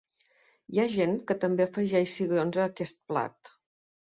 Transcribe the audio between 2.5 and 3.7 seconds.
a aquest plat.